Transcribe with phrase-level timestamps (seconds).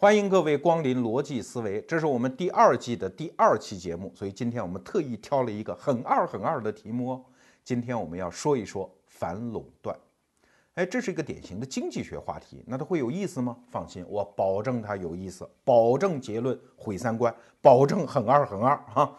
[0.00, 7.24] 欢迎各位光临逻辑思维，这是我们第二季的第二期节目，所以今天我们特意挑了一个很二很二的题目哦。
[7.62, 9.94] 今天我们要说一说反垄断。
[10.72, 13.54] 哎，这是一个典型的经济学话题，那它会有意思吗？
[13.70, 19.12] 放心，我保证它有意思，保证结论毁三观，保证很二很二啊。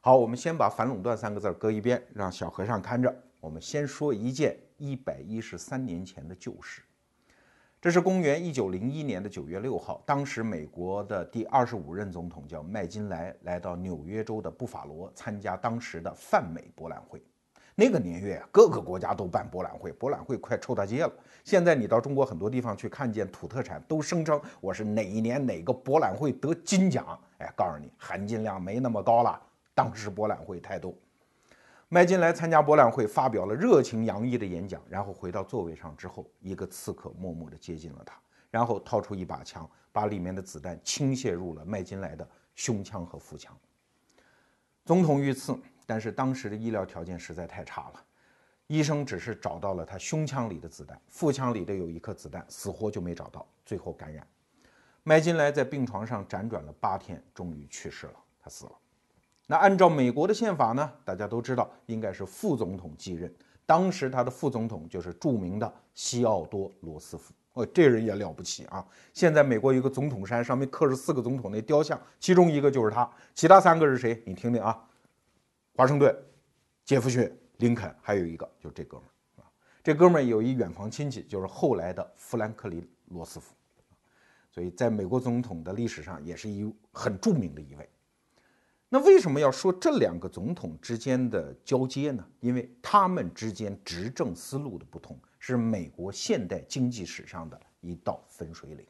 [0.00, 3.14] 好，我们先把反垄断三个字搁一边，让小和尚看着。
[3.38, 6.80] 我们先说一件一百一十三年前的旧事。
[7.82, 17.20] 这是公元一九零一年的九月六号，当时美国的第二十五任总统叫麦金莱，来到纽约州的布法罗参加当时的泛美博览会。
[17.74, 21.12] 那个年月，各个国家都办博览会，博览会快臭大街了。
[21.42, 27.04] 现在你到中国很多地方去看见土特产，都声称我是哪一年哪个博览会得金奖。
[27.38, 29.42] 哎，告诉你，含金量没那么高了。
[29.74, 30.94] 当时博览会太多。
[31.94, 38.18] 麦金莱参加博览会，发表了热情洋溢的演讲，然后回到座位上之后，一个刺客默默地接近了他，
[38.50, 43.54] 然后掏出一把枪，把里面的子弹倾泻入了麦金莱的胸腔和腹腔。
[44.86, 48.02] 总统遇刺，但是当时的医疗条件实在太差了，
[48.68, 54.26] 医生只是找到了他胸腔里的子弹，腹腔里的有一颗子弹，死活就没找到，最后感染。
[55.02, 58.72] 麦金莱在病床上辗转了八天，终于去世了，他死了。
[59.52, 60.90] 那按照美国的宪法呢？
[61.04, 63.30] 大家都知道，应该是副总统继任。
[63.66, 67.34] 当时他的副总统就是著名的西奥多·罗斯福。
[67.52, 68.82] 哦，这人也了不起啊！
[69.12, 73.06] 现在美国有个总统山，上面刻着四个总统那雕像，其中一个就是他。
[73.34, 74.22] 其他三个是谁？
[74.24, 74.82] 你听听啊：
[75.76, 76.16] 华盛顿、
[76.86, 79.52] 杰弗逊、林肯，还有一个就是这哥们儿啊。
[79.84, 83.54] 这哥们儿有一远房亲戚，就是后来的富兰克林·罗斯福。
[84.50, 87.86] 所以，在美国总统的历史上，也是一很著名的一位。
[88.94, 92.22] 那为什么要说这两个总统之间的交接呢？
[92.40, 98.86] 因为他们之间执政思路的不同，是美国现代经济史上的一道分水岭。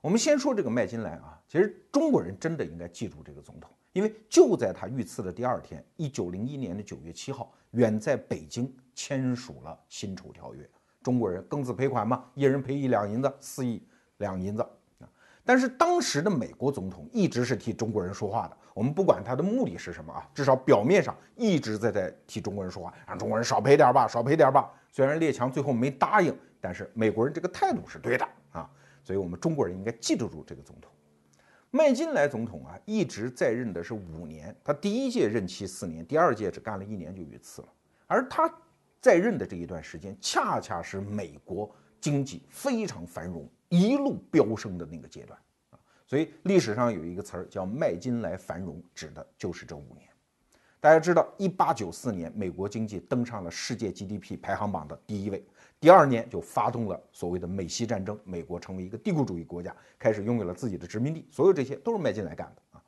[0.00, 10.70] 我们先说这个麦金莱啊，其实中国人真的应该记住这个总统，因为就在他遇刺的第二天，一九零一年的九月七号，远在北京签署了辛丑条约，
[11.02, 13.82] 中国人庚子赔款嘛，一人赔一两银子，四亿
[14.18, 14.62] 两银子
[15.00, 15.10] 啊。
[15.44, 24.70] 但是当时的美国总统一直是替中国人说话的，我们不管他的目的是什么啊，至少表面上一直在在替中国人说话，让中国人少赔点吧，少赔点吧。
[24.90, 28.68] 虽然列强最后没答应，但是美国人这个态度是对的啊，
[29.02, 30.90] 所以我们中国人应该记得住这个总统。
[31.70, 37.68] 麦金莱总统啊，一直在任的是五年，他第一届任期四年，第二届只干了一年就遇刺了。
[38.06, 38.52] 而他
[39.00, 41.68] 在任的这一段时间，恰恰是美国
[42.00, 43.48] 经济非常繁荣。
[43.68, 45.36] 一路飙升的那个阶段，
[46.06, 50.08] 所以历史上有一个词儿叫“麦金莱繁荣”，指的就是这五年。
[50.80, 55.42] 大家知道，一八九四年美国经济登上了世界 GDP 排行榜的第一位，
[55.80, 61.26] 第二年就发动了所谓的美西战争，美国成为一个帝国主义国家，开始拥有了自己的殖民地。
[61.30, 62.82] 所有这些都是麦金莱干的啊。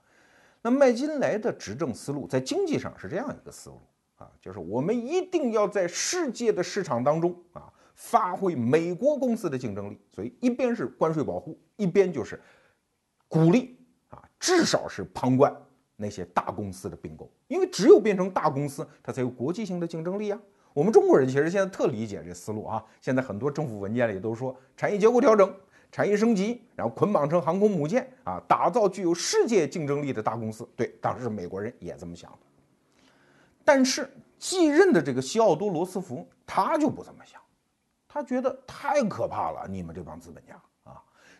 [0.60, 3.81] 那麦金莱的执政思路在经济上是这样一个思路
[4.16, 7.72] 啊，就是我们一定要在世界的市场当中啊。
[7.94, 12.38] 发挥美国公司的竞争力，所以一边是关税保护，一边就是
[13.29, 13.79] 鼓励
[14.09, 15.55] 啊，至少是旁观
[15.97, 20.41] 那些大公司的并购，因为只有变成大公司，它才有国际性的竞争力啊。
[20.73, 25.55] 我们中国人其实现在特理解这思路啊，现在很多政府文件里都说产业结构调整、
[25.91, 30.69] 产业升级，然后捆绑成航空母舰啊，打造具有世界竞争力的大公司。
[30.77, 32.39] 对，当时美国人也这么想的，
[33.65, 37.41] 但是继任的这个西奥多·罗斯福他就不这么想。
[38.07, 40.59] 他觉得太可怕了，你们这帮资本家，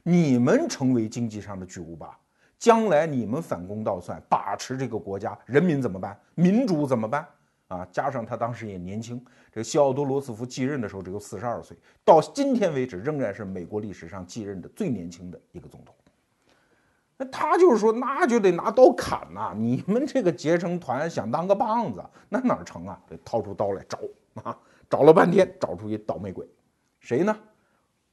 [0.09, 2.17] 你们成为经济上的巨无霸，
[2.61, 6.17] 将来你们反攻倒算，把持这个国家，人民怎么办？
[6.37, 7.27] 民主怎么办？
[7.67, 15.93] 啊，加上他当时也年轻，这个西奥多·罗斯福继任的时候只有四十二岁，到今天为止仍然是美国历史上继任的最年轻的一个总统。
[17.17, 19.53] 那他就是说，那就得拿刀砍呐！
[19.56, 22.97] 你们这个结成团想当个棒子，那哪成啊？
[23.09, 23.99] 得掏出刀来找
[24.44, 24.56] 啊，
[24.88, 26.49] 找了半天，找出一倒霉鬼。
[27.00, 27.37] 谁呢？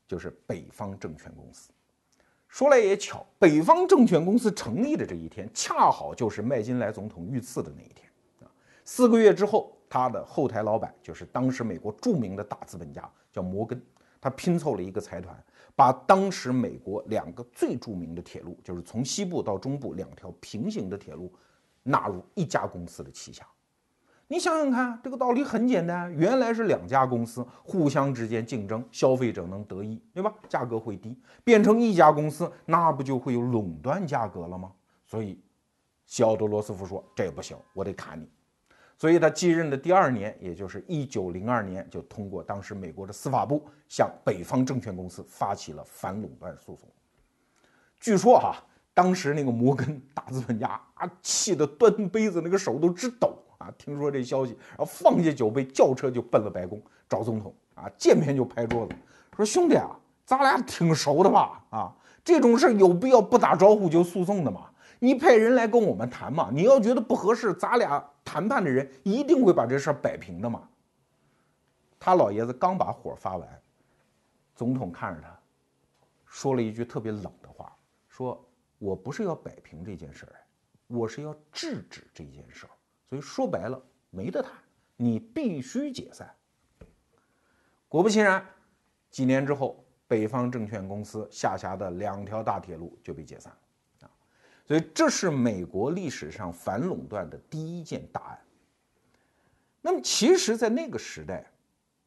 [0.07, 1.69] 就是北方证券公司。
[2.53, 8.07] 说来也巧，北方证券公司成立的这一天，恰好就是麦金莱总统遇刺的那一天
[8.43, 8.45] 啊。
[8.85, 13.81] 四个月之后，他的后台老板就是当时美国著名的大资本家，叫摩根。
[14.21, 15.35] 他拼凑了一个财团，
[15.75, 21.33] 把当时美国两个最著名的铁路，就是从西部到中部两条平行的铁路，
[21.81, 23.47] 纳入一家公司的旗下。
[24.33, 26.11] 你想想看，这个道理很简单。
[26.11, 30.33] 原来是两家公司互相之间竞争，消费者能得益，对吧？
[30.49, 31.15] 价格会低。
[31.43, 34.71] 变成一家公司，那不就会有垄断价格了吗？
[35.05, 35.39] 所以，
[36.07, 38.27] 西奥多·罗斯福说：“这不行，我得砍你。”
[38.97, 46.89] 所以他继任的第二年，也就是一九零二年，就通过当时美国的司法部向北方证券公司发起了反垄断诉讼。
[47.99, 48.57] 据说啊，
[48.93, 53.73] 当时那个摩根大资本家啊，气得端杯子那个手都直抖啊。
[53.77, 58.93] 听说这消息，然后放下酒杯，轿车就奔了白宫找总统啊，见面就拍桌子
[59.35, 59.89] 说：“兄弟啊，
[60.25, 61.63] 咱俩挺熟的吧？
[61.71, 64.69] 啊，这种事有必要不打招呼就诉讼的吗？
[64.99, 66.49] 你派人来跟我们谈嘛。
[66.53, 70.61] 你要觉得不合适，咱俩谈判的人一定会把这事摆平的嘛。”
[71.99, 73.61] 他老爷子刚把火发完，
[74.55, 75.39] 总统看着他，
[76.25, 77.75] 说了一句特别冷的话
[78.07, 78.39] ：“说
[78.83, 80.35] 我不是要摆平这件事儿，
[80.87, 82.69] 我是要制止这件事儿。
[83.07, 84.51] 所以说白了，没得谈，
[84.97, 86.29] 你必须解散。”
[87.87, 88.45] 果不其然，
[89.09, 94.11] 几年之后，北方证券公司下辖的两条大铁路就被解散了啊！
[94.67, 98.39] 所以这是美国历史上反垄断的第一件大案。
[99.79, 101.49] 那么，其实，在那个时代，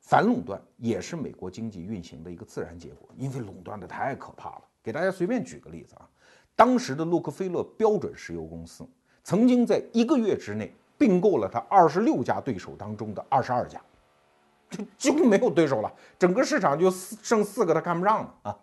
[0.01, 4.65] 反垄断也是美国经济运行的一个自然结果，因为垄断的太可怕了。
[4.83, 6.09] 给大家随便举个例子啊，
[6.57, 8.85] 当时的洛克菲勒标准石油公司
[9.23, 13.79] 曾经在一个月之内并购了他二十六家对手当中的二十二家，
[14.71, 18.59] 就几乎没有对手了，整个市场就四剩四个他看不上了啊。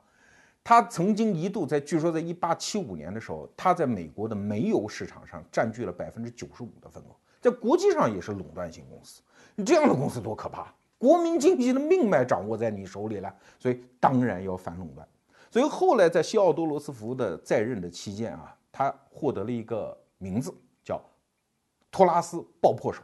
[0.63, 9.21] 他曾经一度在据说在一八七五年的时候，他在美国的煤油市场上占据了百分之九十五的份额，在国际上也是垄断性公司。
[9.55, 10.73] 你这样的公司多可怕！
[10.97, 15.05] 国民经济的命脉掌握在你手里了，所以当然要反垄断。
[15.53, 20.51] 所以后来在西奥多·罗斯福的在任的期间啊，他获得了一个名字
[20.83, 20.99] 叫
[21.93, 23.03] “托拉斯爆破手”，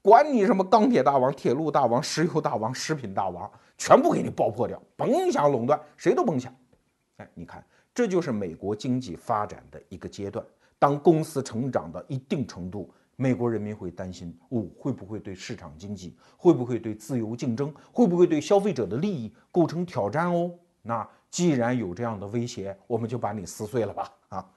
[0.00, 6.54] 管你什么钢铁大王、铁路大王、石油大王、食品大王，全部给你爆破掉，甭想垄断，谁都甭想。
[7.16, 10.46] 哎，你看，这就是美国经济发展的一个阶段。
[10.78, 12.88] 当公司成长到一定程度。
[13.18, 20.52] 美国人民会担心哦，会不会对市场经济，会不会对自由竞争，会不会对消费者的利益构成挑战哦？
[20.86, 24.12] 那既然有这样的威胁，我们就把你撕碎了吧！
[24.28, 24.50] 啊，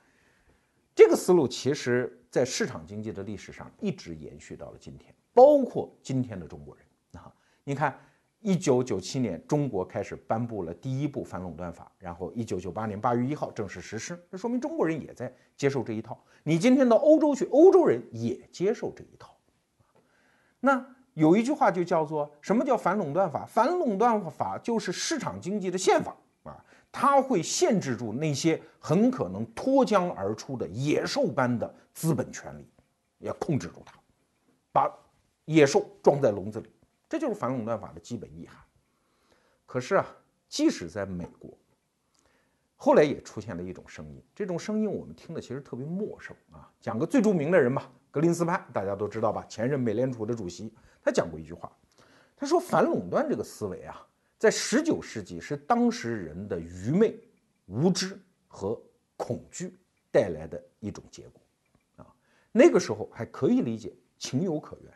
[0.96, 6.86] 这个思路其实在市场经济的历史上一直延续到了今天，包括今天的中国人
[7.22, 7.34] 啊，
[7.64, 8.00] 你看。
[8.42, 14.18] 一九九七年，中国开始颁布了第一部反垄断法，然后一九九八年八月一号正式实施。
[14.32, 16.18] 这说明中国人也在接受这一套。
[16.44, 19.36] 你今天到欧洲去，欧洲人也接受这一套。
[20.62, 23.46] 那有一句话就叫做什么叫反垄断法？
[23.46, 26.64] 反垄断法就是市场经济的宪法啊，
[26.94, 32.66] 它会限制住那些很可能脱缰而出的野兽般的资本权利，
[33.18, 34.00] 要控制住它，
[34.72, 34.90] 把
[35.44, 36.72] 野兽装在笼子里。
[37.10, 38.58] 这就是反垄断法的基本意涵。
[39.66, 40.06] 可是啊，
[40.48, 41.52] 即使在美国，
[42.82, 46.72] 后来也出现了一种声音，这种声音我们听的其实特别陌生啊。
[46.80, 49.46] 讲个最著名的人吧，格林斯潘，大家都知道吧？
[49.50, 50.74] 前任美联储的主席，
[51.04, 51.70] 他讲过一句话，
[52.38, 57.20] 他说反垄断这个思维啊，在十九世纪是当时人的愚昧、
[57.66, 58.18] 无知
[58.48, 58.82] 和
[59.18, 59.78] 恐惧
[60.10, 61.42] 带来的一种结果
[61.98, 62.08] 啊。
[62.54, 64.94] 那个时候还可以理解，情有可原。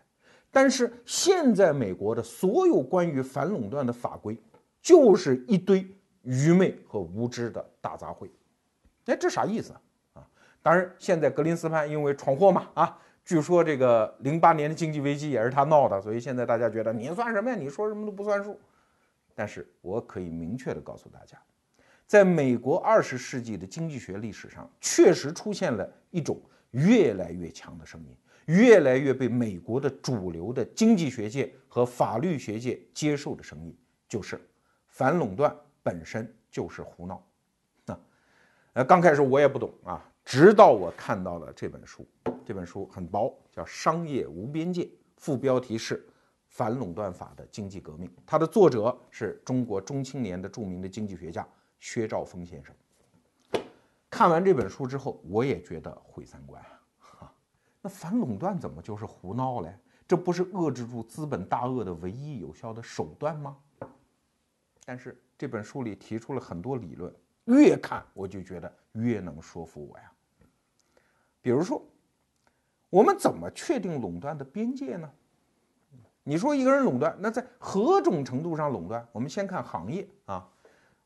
[0.49, 4.37] 但是现在美国的所有关于反垄断的法规，
[4.81, 5.85] 就是一堆
[6.23, 8.29] 愚昧和无知的大杂烩。
[9.05, 9.73] 哎，这啥意思
[10.13, 10.27] 啊？
[10.61, 17.55] 当然，现在格林斯潘因为闯祸嘛，啊，据说这个零八年的经济危机也是他闹的，所以现在大家觉得你算什么呀？
[17.55, 18.59] 你说什么都不算数。
[19.35, 21.37] 但是我可以明确的告诉大家，
[22.05, 26.39] 在美国二十世纪的经济学历史上，确实出现了一种
[26.71, 28.15] 越来越强的声音。
[28.47, 33.73] 越来越被美国的主流的经济学界和法律学界接受的声音，
[34.05, 34.37] 就是
[34.89, 37.21] 反垄断本身就是胡闹。
[37.85, 37.99] 啊，
[38.73, 42.07] 呃，刚开始我也不懂啊，直到我看到了这本书，
[42.43, 44.83] 这本书很薄，叫《商业无边界》，
[45.17, 45.97] 副标题是
[46.47, 51.47] 《反垄断法的经济革命》，它的作者是中国中青年的著名的经济学家
[51.79, 52.73] 薛兆丰先生。
[54.09, 56.63] 看完这本书之后，我也觉得毁三观
[57.19, 57.33] 啊。
[57.81, 59.75] 那反垄断怎么就是胡闹嘞？
[60.07, 63.57] 这不是遏制住资本大鳄的唯一有效的手段吗？
[64.85, 67.13] 但是这本书里提出了很多理论，
[67.45, 70.11] 越看我就觉得越能说服我呀。
[71.41, 71.83] 比如说，
[72.89, 75.09] 我们怎么确定垄断的边界呢？
[76.23, 79.05] 你说一个人垄断，那在何种程度上垄断？
[79.11, 80.47] 我们先看行业啊。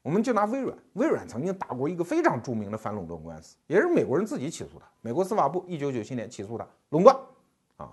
[0.03, 4.85] 我们就拿微软，微软曾经打过一个非常著名的反垄断官司，也是美国人自己起诉的。
[5.01, 7.13] 美国司法部一九九七年起诉他垄断，
[7.75, 7.91] 啊，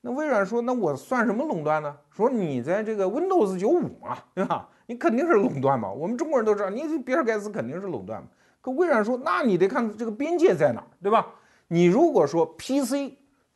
[0.00, 1.98] 那微软说，那我算什么垄断呢？
[2.10, 4.68] 说你在这个 Windows 九五嘛，对吧？
[4.86, 5.90] 你肯定是垄断嘛。
[5.90, 8.22] 我们中国人都知道，你比尔盖茨肯定是垄断。
[8.60, 11.26] 可微软说，那你得看这个边界在哪，对吧？
[11.68, 13.14] 你如果说 PC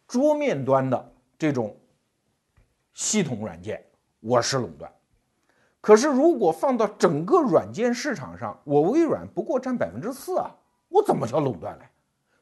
[0.09, 1.77] 桌面端的这种
[2.95, 3.85] 系统软件，
[4.21, 4.91] 我是垄断。
[5.81, 10.57] 可是如果放到整个软件市场上，我微软不过占百分之四啊，
[10.89, 11.85] 我怎么叫垄断嘞？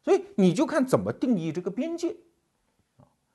[0.02, 2.16] 所以你就看怎么定义这个边界。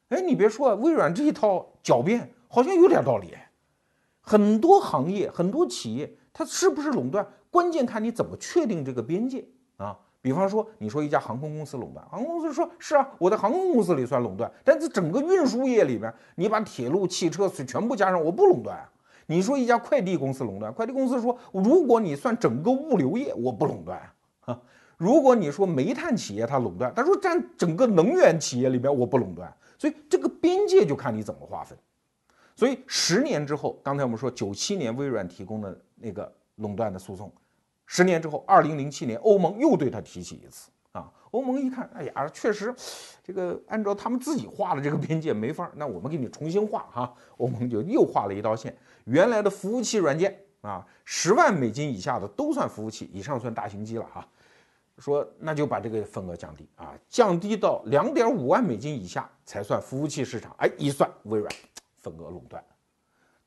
[0.08, 3.36] 哎，你别说，微软这一套狡辩好像有点道理。
[4.30, 9.44] 很多行业、很多企业，它是不是垄断，关键看你怎么确定这个边界
[9.78, 9.98] 啊。
[10.22, 18.88] 比方说，你说一家航空公司垄断，航空公司说是啊，我在航空公司里算垄断，但在整个运输业里边，你把铁路、汽车是全部加上，我不垄断啊。
[19.26, 24.00] 你说一家快递公司垄断，快递公司说，如果你算整个物流业，我不垄断
[24.42, 24.62] 啊。
[24.98, 29.52] 如果你说煤炭企业它垄断，他说占整个能源企业里边，我不垄断。
[29.80, 31.76] 所以这个边界就看你怎么划分。
[32.60, 37.32] 所以十年之后，刚才我们说九七年微软提供的那个垄断的诉讼，
[37.86, 41.10] 十年之后，二零零七年欧盟又对他提起一次啊。
[41.32, 42.76] 欧盟一看，哎呀，确实，
[43.24, 47.14] 这个按照他们自己画的这个边界没法，那我们给你重新画哈。
[47.38, 54.28] 欧盟就又画了一道线，原来的服务器软件啊，十万美金以下的都算服务器，以上算大型机了哈。
[54.98, 60.54] 说那就把这个份额降低啊，降低到两点五万美金以下才算服务器市场。
[60.58, 61.50] 哎，一算微软
[62.02, 62.64] 份额垄断。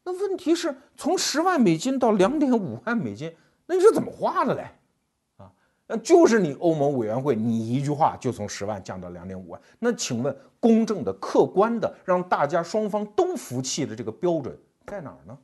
[0.05, 3.35] 那问题是从十万美金到两点五万美金，
[3.67, 4.67] 那你是怎么花的嘞？
[5.37, 5.53] 啊，
[5.87, 9.61] 那就是你欧盟委员会，你一句话就从十万降到两点五万。
[9.79, 15.39] 那请问公正的、客观的，让大家双方都服气的这个标准在哪儿呢？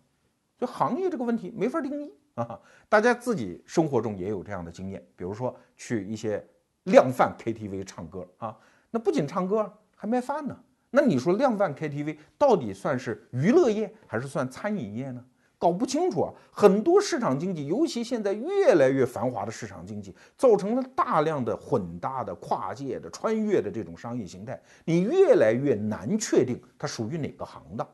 [0.58, 2.12] 就行业这个问题没法定义。
[2.34, 6.44] 啊，大家自己生活中也有这样的经验，比如说去一些
[6.84, 8.56] 量贩 KTV 唱歌啊，
[8.90, 10.56] 那不仅唱歌，还卖饭呢。
[10.90, 15.22] 那你说量贩 KTV 到底算是娱乐业还是算餐饮业呢？
[15.58, 16.32] 搞不清楚啊。
[16.50, 27.86] 很多市场经济，尤其现在越来越繁华的市场经济，造成了大量的混搭的、跨界的、穿越的这种商业形态，你越来越难确定它属于哪个行当，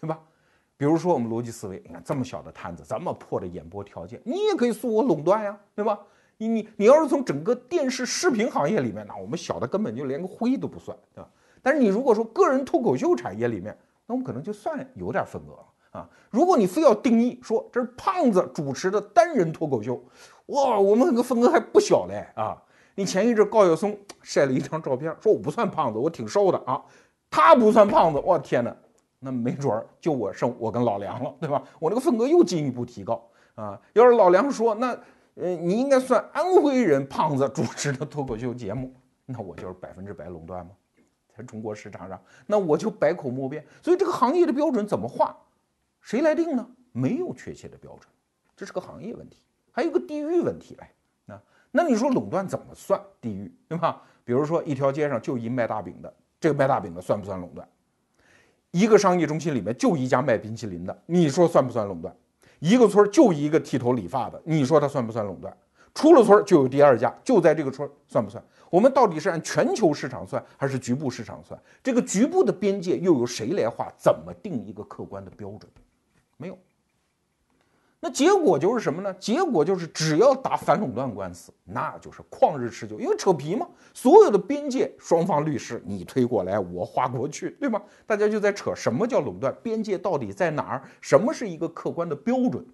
[0.00, 0.18] 对吧？
[0.76, 6.00] 比如说我们逻辑思维，你看这么小的摊子，这么破的演播条件，你也可以诉我垄断呀，对吧？
[6.38, 11.28] 你你你要是从整个电视视频行业里面，那我们小的根本就连个灰都不算，对吧？
[11.62, 13.76] 但是你如果说个人脱口秀产业里面，
[14.06, 16.08] 那我们可能就算有点份额了啊。
[16.30, 20.02] 如果你非要定义说这是胖子主持的单人脱口秀，
[20.46, 22.60] 哇，我们那个份额还不小嘞啊！
[22.96, 26.82] 你前一阵高晓松晒了一张照片，说我不算胖子，我挺瘦的啊，
[27.30, 28.74] 他不算胖子，我天哪！
[29.20, 31.62] 那没准儿就我剩我跟老梁了，对吧？
[31.78, 33.22] 我这个份额又进一步提高
[33.54, 33.78] 啊！
[33.92, 34.98] 要是老梁说那，
[35.34, 38.92] 呃，你应该算安徽人胖子主持的脱口秀节目，
[39.26, 40.72] 那我就是百分之百垄断吗？
[41.42, 43.64] 中国市场上，那我就百口莫辩。
[43.82, 45.36] 所以这个行业的标准怎么划，
[46.00, 46.66] 谁来定呢？
[46.92, 48.10] 没有确切的标准，
[48.56, 49.38] 这是个行业问题，
[49.70, 50.76] 还有个地域问题。
[50.80, 50.90] 哎，
[51.26, 54.02] 那那你说垄断怎么算地域，对吧？
[54.24, 57.68] 比如说一条街上就一卖大饼的，这个卖大饼的算不算垄断？
[58.72, 62.14] 一个商业中心里面就一家卖冰淇淋的，你说算不算垄断？
[62.60, 65.56] 一个村就一个剃头理发的，你说它算不算垄断？
[65.94, 68.42] 出了村就有第二家，就在这个村算不算？
[68.70, 71.60] 我们到底是按全球市场算，还是局部市场算？
[71.82, 73.92] 这个局部的边界又由谁来划？
[73.98, 75.62] 怎么定一个客观的标准？
[76.36, 76.56] 没有。
[78.02, 79.12] 那结果就是什么呢？
[79.14, 83.68] 结果就是只要打反垄断官司，那就是旷日持久，因为扯皮嘛。
[83.92, 87.82] 所有的边界，双方律师你推过来，我划过去，对吗？
[88.06, 90.82] 大家就在扯什么叫垄断，边界到底在哪儿？
[91.02, 92.64] 什么是一个客观的标准？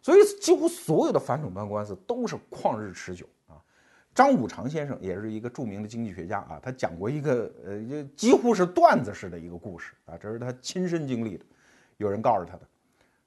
[0.00, 3.26] 所以几乎所有的反垄断官司都是旷日持久。
[4.18, 11.44] 张五常先生也是一个著名的经济学家啊，他讲过一个呃，就几乎是段子式的一个故事啊，这是他亲身经历的，
[11.98, 12.62] 有人告诉他的。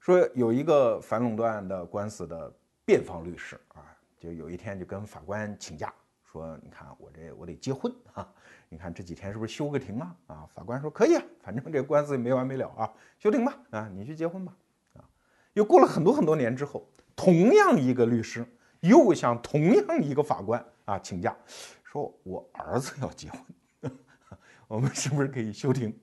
[0.02, 2.52] 说有一个反垄断的官司的
[2.84, 3.88] 辩方律师啊，
[4.20, 5.94] 就有一天就跟法官请假，
[6.30, 8.30] 说：“你看我这我得结婚啊，
[8.68, 14.54] 你看这几天是不是休个庭啊？”啊，法官说：“可以啊，反正这官司也没完没了啊，休庭吧啊，你去结婚吧。”
[15.00, 15.08] 啊，
[15.54, 18.46] 又过了很多很多年之后，同样一个律师
[18.82, 21.36] 又向同样一个法官啊请假，
[21.84, 23.92] 说：“我儿子要结婚，
[24.68, 25.94] 我们是不是可以休庭？”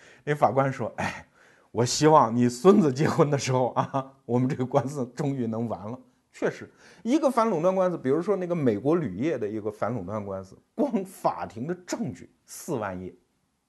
[0.24, 1.26] 那法官说：“哎。”
[1.72, 6.00] 我希望你孙子结婚的时候啊，我们这个官司终于能完了。
[6.32, 13.14] 确实，一个反垄断官司，比如说那个美国铝业的一个反垄断官司，光法庭的证据四万页，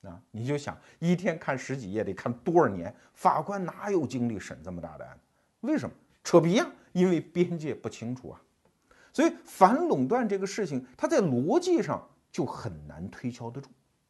[0.04, 2.96] 啊，你就想一天看十几页得看多少年？
[3.14, 5.24] 法官哪有精力审这么大的案子？
[5.68, 6.66] 为什么扯皮呀？
[6.94, 8.42] 因为边界不清楚啊。
[9.17, 13.67] 所以反垄断这个事情，它在逻辑上就很难推敲得住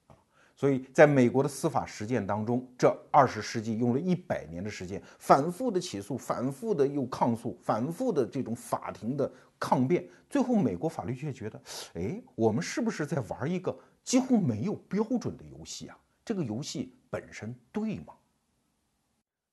[0.07, 0.15] 啊。
[0.53, 11.61] 所以，在美国的司法实践当中，这二十世纪用了一百年的时间，反复的起诉，反复的又抗诉，反复的这种法庭的抗辩，最后美国法律界觉得，
[11.93, 13.73] 哎，我们是不是在玩一个
[14.03, 15.97] 几乎没有标准的游戏啊？
[16.25, 18.13] 这个游戏本身对吗？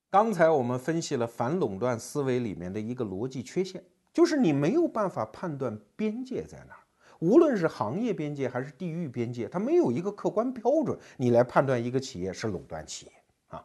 [0.09, 3.81] 刚才我们分析了反垄断思维里面的一个逻辑缺陷，
[4.15, 6.79] 就是你没有办法判断边界在哪儿，
[7.19, 13.11] 无论是行业边界还是地域边界，它没有一个客观标准，你来判断一个企业是垄断企业
[13.49, 13.61] 啊。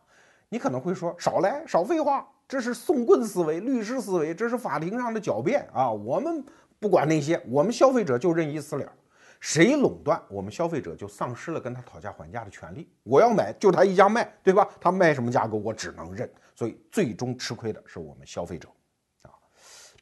[0.48, 5.88] 你可能会说少来少废话，这是送棍思维、律师思维，这是法庭上的狡辩啊。
[5.88, 6.44] 我们
[6.80, 8.92] 不管那些，我们消费者就认一死理儿。
[9.38, 12.90] 谁垄断，我们消费者就丧失了跟他讨价还价的权利。
[13.04, 14.68] 我要买，就他一家卖，对吧？
[14.80, 16.28] 他卖什么价格，我只能认。
[16.56, 18.68] 所以最终吃亏的是我们消费者，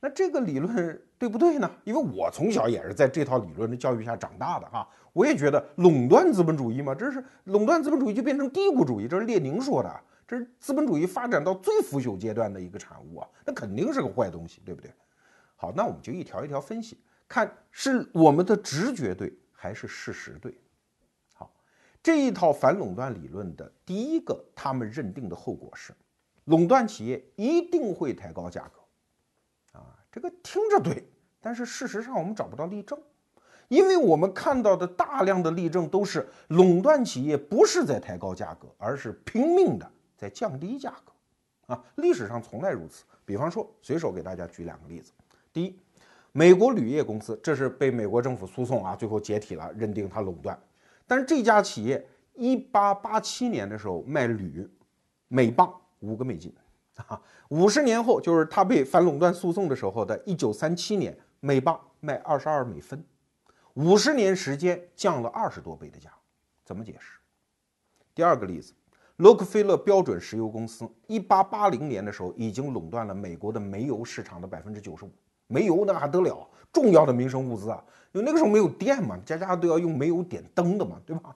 [0.00, 1.68] 那这个理论对不对呢？
[1.84, 14.90] 因为我从小也是在这套理论的教育下长大的哈，我也觉得垄断资本主义嘛，这是垄断资本主义就变成帝国主义，这是列宁说的，这是资本主义发展到最腐朽阶段的一个产物啊，那肯定是个坏东西，对不对？
[15.56, 17.00] 好，那我们就一条一条分析。
[17.26, 20.56] 看是我们的直觉对还是事实对？
[21.34, 21.52] 好，
[22.02, 25.92] 这一套反垄断理论的第一个，他们认定的后果是，
[26.44, 28.80] 垄断企业一定会抬高价格。
[30.10, 31.08] 这个听着对，
[31.40, 32.98] 但是事实上我们找不到例证，
[33.68, 41.74] 因为我们看到的大量的例证都是垄断企业不是在抬高价格，而是拼命的在降低价格。
[41.74, 43.04] 啊，历史上从来如此。
[43.24, 45.12] 比方说，随手给大家举两个例子，
[45.52, 45.78] 第一。
[46.32, 50.56] 美国铝业公司，这是被美国政府诉讼啊，最后解体了，认定它垄断。
[51.06, 54.68] 但是这家企业一八八七年的时候卖铝，
[55.26, 56.54] 每磅五个美金，
[57.06, 63.02] 啊，五十年后就是他被反垄断诉讼的时候的一九三七年，每磅卖二十二美分，
[63.74, 66.10] 五十年时间降了二十多倍的价，
[66.64, 67.18] 怎么解释？
[68.14, 68.72] 第二个例子，
[69.16, 75.10] 洛克菲勒标准石油公司一八八零年的时候已经垄断了美国的煤油市场的百分之九十五。
[75.46, 77.82] 煤油那还得了，重要的民生物资啊！
[78.12, 81.34] 因为那个时候没有电嘛，家家都要用煤油点灯的嘛，对吧？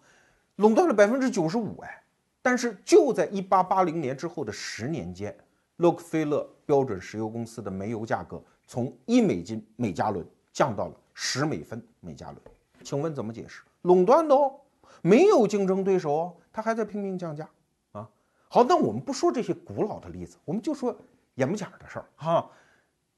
[0.57, 2.03] 垄断了百分之九十五，哎，
[2.43, 5.35] 但是就在一八八零年之后的十年间，
[5.83, 12.41] 洛克菲勒标准石油公司的煤油价格从一美金每加仑降到了十美分每加仑。
[12.85, 13.63] 请问怎么解释？
[13.83, 14.61] 垄断的哦，
[15.03, 17.51] 没有竞争对手哦，他还在拼命降价
[17.91, 18.09] 啊！
[18.49, 20.97] 好，那我们不说这些古老的例子，我们就说
[21.35, 22.49] 眼不前的事儿哈，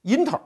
[0.01, 0.41] 英特尔。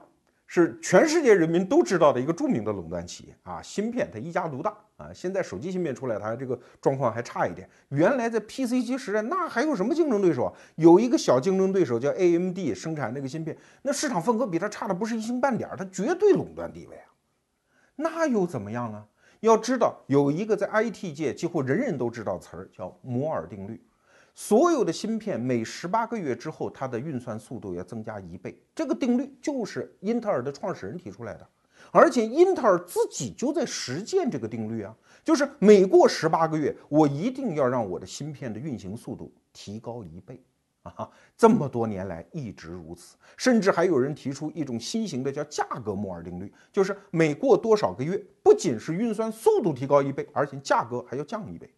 [0.51, 5.13] 是全世界人民都知道的一个著名的垄断企业啊，芯片它一家独大啊。
[5.13, 7.69] 现在手机芯片出来，它这个状况还差一点。
[7.89, 10.53] 原来在 PC 机时代，那还有什么竞争对手啊？
[10.77, 17.05] 有一个小竞争对手叫 AMD，生产那个芯片，那市场份额比它差的不是一星半点，它绝对垄断地位啊。
[17.95, 19.05] 那又怎么样呢？
[19.41, 23.79] 要知道有一个在 IT 界几乎人人都知道词儿，叫摩尔定律。
[24.41, 28.57] 所有的芯片每十八个月之后，它的运算速度要增加一倍。
[28.73, 31.45] 这个定律就是英特尔的创始人提出来的，
[31.91, 40.41] 而且英特尔自己就在实践这个定律啊，就是每过十八个月，我一定要让我的芯片的运行速度提高一倍
[40.83, 41.11] 啊！
[41.35, 51.69] 这么多年来一直如此，甚至还有人提出一种新型的叫价格摩尔定律，就是每过多少个月，不仅是运算速度提高一倍，而且价格还要降一倍。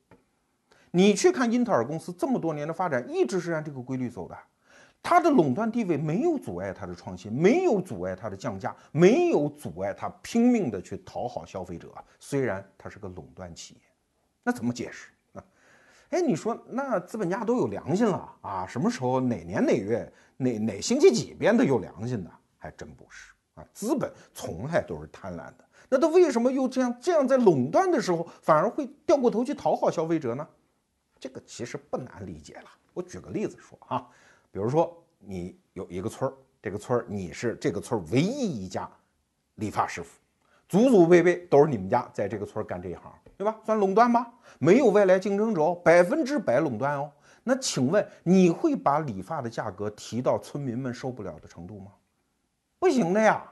[0.92, 4.38] 你去看英特尔公司这么多年的发展，一直是按这个规律走的。
[5.04, 11.92] 它的垄断地位没有阻碍它的创新，没有阻碍它的降价，没有阻碍它拼命的去讨好消费者。
[12.20, 13.82] 虽然它是个垄断企业，
[14.44, 15.44] 那怎么解释啊？
[16.12, 18.68] 哎，你说那资本家都有良心了啊？
[18.68, 22.30] 什么时候哪年哪月哪哪星期几变得有良心的？
[22.58, 23.66] 还真不是啊！
[23.74, 25.66] 资本从来都是贪婪的。
[25.90, 30.48] 那他为什么又这样这样在垄断的时候反而会掉过头去讨好消费者呢？
[31.22, 32.70] 这个其实不难理解了。
[32.96, 34.08] 我举个例子说啊，
[34.52, 38.90] 比如说你有一个村儿，这个村儿你是这个村儿唯一一家
[39.56, 40.20] 理发师傅，
[40.68, 43.56] 祖祖辈辈都是你们家在这个村儿干这一行，对吧？
[43.64, 47.12] 算垄断吧，没有外来竞争者，百分之百垄断哦。
[47.44, 51.92] 那请问你会把理发的价格提到村民们受不了的程度吗？
[52.80, 53.44] 不行的呀，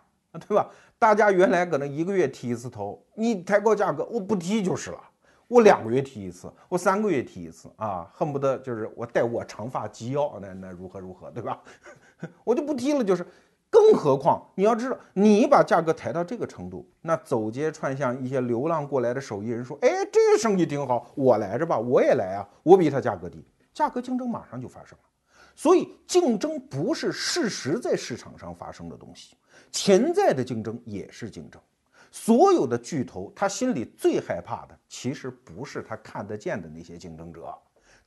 [0.47, 0.67] 对吧？
[0.97, 5.03] 大家原来可能一个月剃一次头，你抬高价格，我不剃就是了。
[5.49, 11.61] 我两个月剃一次，我三个月剃一次啊，恨不得就是我带我长发及腰，那那如何如何，对吧？
[12.45, 13.27] 我就不剃了，就是。
[13.71, 25.05] 更何况你要知道，你把价格抬到这个程度，那走街串巷一些流浪过来的手艺人说：“哎，这生意挺好，我来着吧，我也来啊，我比他价格低，价格竞争马上就发生了。”
[25.55, 29.35] 所以，竞争不是事实在市场上发生的东西，
[29.71, 31.61] 潜在的竞争也是竞争。
[32.11, 37.55] 所有的巨头，他心里最害怕的，其实不是他看得见的那些竞争者，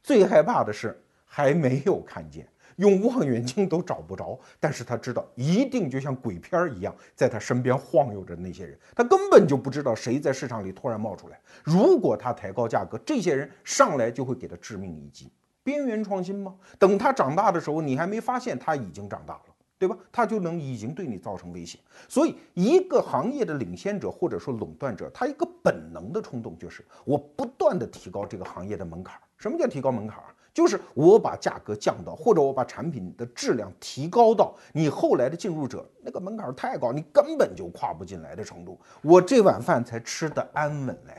[0.03, 11.41] 最害怕的是还没有看见，用望远镜都找不着，但是他知道一定就像鬼片一样，在他身边晃悠着那些人，他根本就不知道谁在市场里突然冒出来。
[11.63, 15.31] 如果他抬高价格，这些人上来就会给他致命一击。
[15.65, 16.57] 边缘创新吗？
[16.77, 19.52] 等他长大的时候，你还没发现他已经长大了，
[19.83, 19.97] 对吧？
[20.13, 21.77] 它就能已经对你造成威胁。
[22.09, 29.19] 所以，一个行业的领先者或者说垄断者，他一个本能的冲动就是我不断的提高这个行业的门槛。
[29.39, 30.23] 什么叫提高门槛？
[30.55, 41.15] 就是我把价格降到，或者我把产品的质量提高到你后来的进入者那个门槛太高，你根本就跨不进来的程度，我这碗饭才吃得安稳嘞。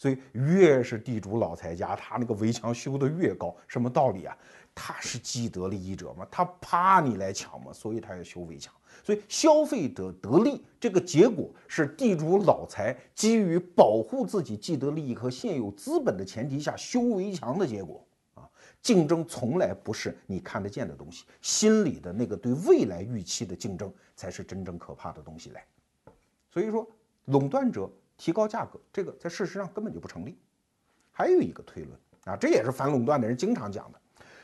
[0.00, 4.36] 所以越是地主老财家，他那个围墙修得越高，什么道理啊？
[4.80, 8.72] 他是既得利益者嘛，他怕你来抢嘛，所以他要修围墙。
[9.02, 18.48] 所以消费者得利，这个结果是地主老财基于保护自己既得利益和现有资本的前提下修围墙的结果啊。
[18.80, 25.66] 竞争从来不是你看得见的东西，心里的那个对未来预期的竞争才是真正可怕的东西来。
[26.52, 26.88] 所以说，
[27.24, 30.38] 垄断者提高价格，这个在事实上根本就不成立。
[31.10, 34.00] 还有一个推论啊，这也是反垄断的人经常讲的，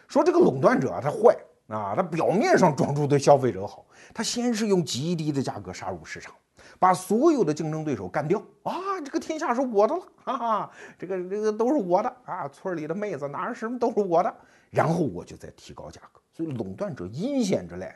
[0.09, 1.37] 说这个垄断者啊，他坏
[1.69, 6.35] 啊，他表面上装出对消费者好，他先是用极低的价格杀入市场。
[6.79, 8.73] 把所有的竞争对手干掉啊！
[9.05, 12.49] 这个天下是我的了，哈哈，这个这个都是我的啊！
[12.49, 14.35] 村里的妹子哪什么都是我的，
[14.71, 17.95] 然后我就再提高价格，所以垄断者阴险着嘞。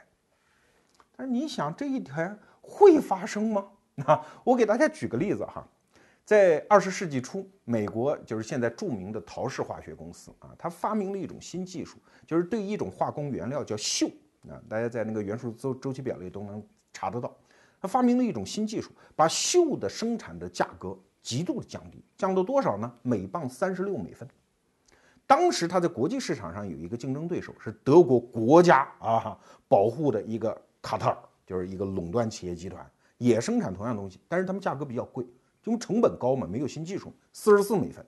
[1.16, 3.66] 但是你想这一天会发生吗？
[4.06, 5.66] 啊，我给大家举个例子哈，
[6.28, 14.12] 在二十世纪初，美国就是现在著名的陶氏化学公司啊，它发明了一种新技术，就是对一种化工原料叫溴
[14.46, 16.62] 啊，大家在那个元素周周期表里都能
[16.92, 17.34] 查得到。
[17.80, 22.92] 他发明了一种新技术，把溴的生产的价格极度的降低，降到多少呢？
[23.00, 24.28] 每磅三十六美分。
[25.26, 29.34] 当时他在国际市场上有一个竞争对手，是德国国家啊
[29.66, 32.86] 保护的一个卡特尔，就是一个垄断企业集团，
[33.16, 35.26] 也生产同样东西，但是他们价格比较贵，
[35.64, 38.04] 因为成本高嘛，没有新技术，四十四美分。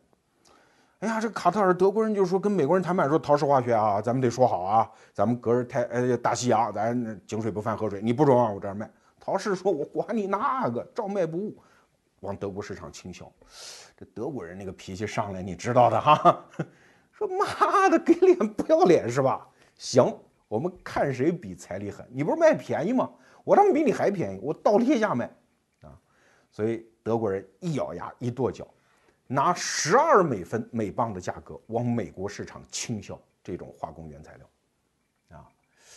[1.00, 8.90] 哎呀，这卡特尔德国人就说跟美国人谈判说，陶氏化学啊，咱们得说好啊，咱们隔着太呃大西洋，咱井水不犯河水，你不准往我这儿卖。
[9.18, 11.56] 陶氏说：“我管你那个，照卖不误，
[12.20, 13.30] 往德国市场倾销。
[13.96, 16.42] 这德国人那个脾气上来，你知道的哈。
[17.12, 19.46] 说妈的，给脸不要脸是吧？
[19.76, 20.14] 行，
[20.48, 22.06] 我们看谁比彩礼狠。
[22.10, 23.10] 你不是卖便宜吗？
[23.44, 25.26] 我他妈比你还便宜，我倒贴价卖
[25.82, 25.92] 啊！
[26.50, 28.66] 所以德国人一咬牙，一跺脚，
[29.26, 34.46] 拿十二美分每磅的价格往美国市场倾销这种化工原材料。”
[35.38, 35.46] 啊，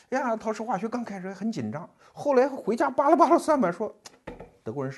[0.09, 3.93] 哎呀，陶氏化学刚开始还很紧张，后来回家扒拉扒拉算盘，说
[4.63, 4.93] 德国人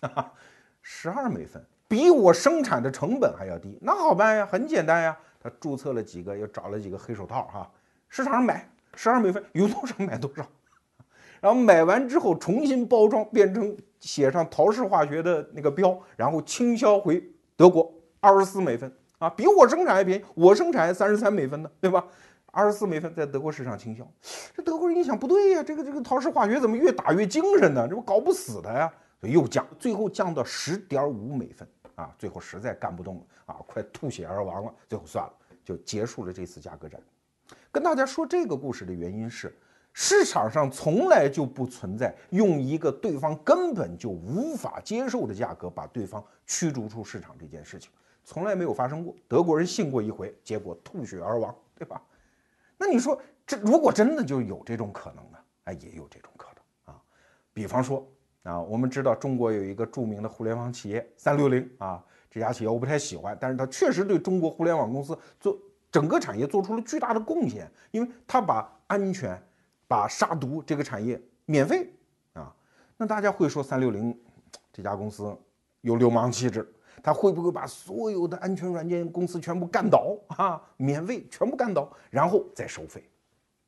[0.00, 0.32] 傻，
[0.82, 7.70] 十二美分比我生产的成本还要低，那好办呀，很简单呀，他注册了几个，又找了几个黑手套哈，
[8.08, 10.46] 市场上买十二美分有多少买多少，
[11.44, 17.22] 然后买完之后重新包装，变成写上陶氏化学的那个标，然后倾销回
[17.54, 22.02] 德国二十四美分啊，比我生产还便宜，我生产三十三美分呢，对吧？
[22.46, 24.10] 二十四美分在德国市场倾销，
[24.56, 27.86] 这德国人一想不对呀，这个这个陶氏化学怎么越打越精神呢？
[27.86, 36.98] 这不搞不死的呀，所以又降，最后降到十点五美分啊，最后实在干不动了啊，快吐血而亡了，最后算了，就结束了这次价格战。
[37.70, 39.54] 跟大家说这个故事的原因是，
[39.96, 47.88] 市场上从来就不存在用一个对方根本就无法接受的价格把对方驱逐出市场这件事情，
[48.24, 49.14] 从来没有发生过。
[49.28, 52.02] 德国人信过一回，结果吐血而亡，对吧？
[52.76, 55.38] 那你说，这如果真的就有这种可能呢？
[55.64, 57.00] 哎，也有这种可能啊。
[57.52, 58.04] 比方说
[58.42, 65.56] 啊，我们知道中国有一个著名的互联网企业三六零啊，这家企业我不太喜欢，但是它确实对中国互联网公司做
[65.92, 69.40] 整个产业做出了巨大的贡献，因为它把安全、
[69.94, 71.88] 把杀毒这个产业免费
[72.32, 72.52] 啊。
[72.96, 74.18] 那大家会说三六零
[74.72, 75.32] 这家公司
[75.82, 76.68] 有流氓气质？
[77.00, 80.60] 他会不会把所有的安全软件公司全部干倒啊？
[80.76, 83.08] 免费全部干倒，然后再收费？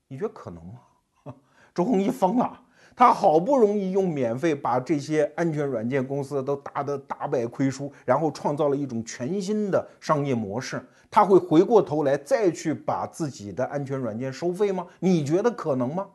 [0.08, 1.34] 你觉得可能吗？
[1.72, 2.60] 周鸿祎疯了，
[2.96, 14.86] 他好不容易用免费把这些安全软件公司都打得大败亏输，然后创造了一种全新的商业模式，他会回过头来再去把自己的安全软件收费吗？
[14.98, 16.08] 你觉得可能吗？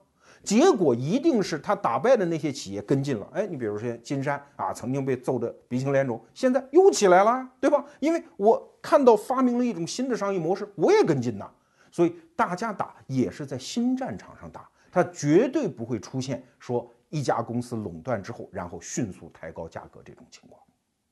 [0.43, 7.86] 结果一定是他打败的那些企业跟进了，哎，你比如说金山啊，曾经被揍得鼻青脸肿，现在又起来了，对吧？
[7.99, 11.49] 因为我看到发明了一种新的商业模式，我也跟进呐。
[11.91, 20.60] 所以大家打也是在新战场上打，它绝对不会出现说一家公司垄断之后，然后迅速抬高价格这种情况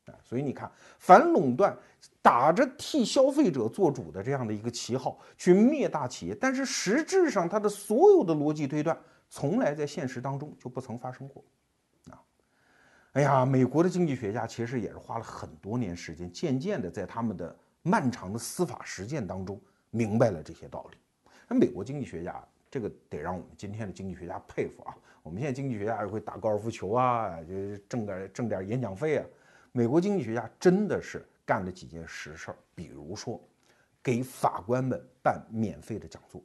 [0.08, 0.18] 啊。
[0.24, 1.78] 所以你看，反垄断
[2.22, 8.98] 打着替消费者做主的这样的一个旗号去灭大企业，但是实质上它的所有的逻辑推断。
[9.30, 11.44] 从来在现实当中就不曾发生过，
[12.10, 12.22] 啊，
[13.14, 19.62] 哎呀，美国的经济学家其实也是花了很多年时间，渐渐的在他们的漫长的司法实践当中
[19.92, 20.98] 明白了这些道理。
[21.48, 24.96] 那美国经济学家，这个得让我们今天的经济学家佩服啊！
[25.22, 29.26] 我们现在经济学家也会打高尔夫球啊，就挣点挣点演讲费啊。
[29.72, 33.40] 美国经济学家真的是干了几件实事儿，比如说
[34.02, 36.42] 给法官们办免费的讲座，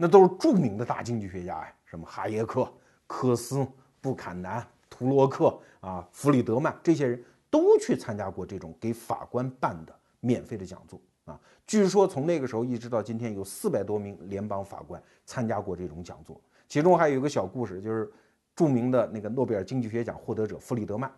[0.00, 2.72] 那都是著名的大经济学家呀，什么哈耶克、
[3.06, 3.66] 科斯、
[4.00, 11.38] 布坎南、图洛克啊、弗里德曼这些人都去参加过这种给法官办的免费的讲座啊。
[11.66, 18.08] 据说从那个时候一直到今天，有四百多名联邦法官参加过这种讲座，其中还有一个小故事，就是
[18.54, 21.12] 著名的那个诺贝尔经济学奖获得者弗里德曼。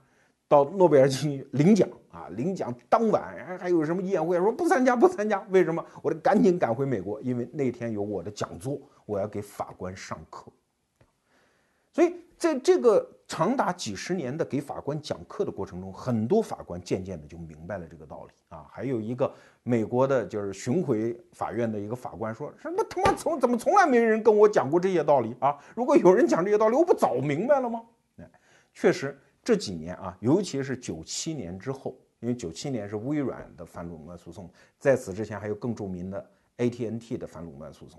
[0.50, 4.36] 到诺贝尔经济 领奖啊，领奖当晚还有什么宴会？
[4.36, 5.84] 说不参加，不参加，为什么？
[6.02, 10.50] 我得赶紧赶回美国，因为那天有我的讲座，我要给法官上课。
[11.92, 18.66] 所以在这个长达几十年的给法官讲课的过程中，很多法官渐渐的就明白了这个道理啊。
[18.72, 19.32] 还有一个
[19.62, 25.56] 美国的，就是巡回法院的一个法官说：“什么他妈从怎么从来没人跟我讲过这些道理啊？
[25.76, 27.82] 如果有人讲这些道理，我不早明白了吗？”
[28.18, 28.28] 哎，
[28.74, 29.16] 确实。
[29.42, 37.98] 这几年啊，尤其是九七年之后，因为九七年是微软的反垄断诉讼，在此之前还有更著名的 AT&T 的反垄断诉讼。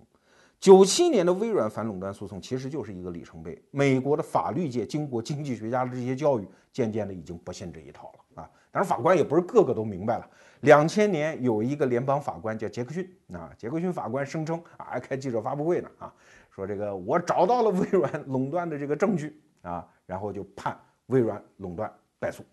[0.60, 3.60] 九七年的微软反垄断诉讼其实就是一个里程碑。
[3.72, 8.50] 美国的法律界经过经济学家的这些教育，渐渐的已经不信这一套了啊。
[8.72, 10.30] 当然，法官也不是个个都明白了。
[10.60, 16.14] 两千年有一个联邦法官叫杰克逊啊，杰克逊法官声称啊，还开记者发布会呢啊，
[16.52, 20.80] 说这个我找到了微软垄断的这个证据啊，然后就判。
[21.12, 22.44] 微软垄断败诉，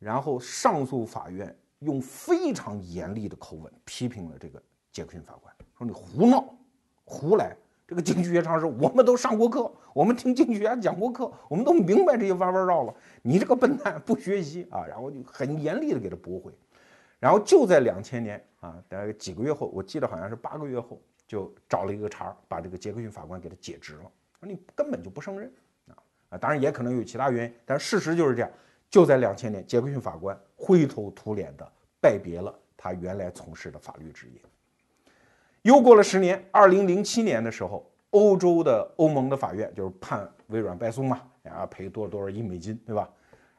[0.00, 4.60] 然后上诉法院用非常严厉的口吻批评了这个
[4.90, 6.44] 杰克逊法官，说你胡闹、
[7.04, 7.56] 胡来。
[7.88, 12.92] 这个经济学常识我们都上过课，我们听经济学家讲过课，我们都明白这些弯弯绕了。
[13.22, 14.82] 你这个笨蛋不学习啊！
[14.90, 16.52] 然后就很严厉的给他驳回。
[17.20, 24.10] 然后就在两千年啊，大概几个月后，我记得好像是八个月后，就找了一个茬，把这个杰克逊法官给他解职了，
[24.40, 25.48] 说你根本就不胜任。
[26.38, 28.50] 当然也可能有其他原因，但事实就是这样。
[28.88, 34.40] 就在两千年，杰克逊法官灰头土脸的拜别了他原来从事的法律职业。
[35.62, 43.10] 又过了十年，二零零七年的时候，欧洲的欧盟的法院就是判微软败诉嘛，然后赔多少多少亿美金，对吧？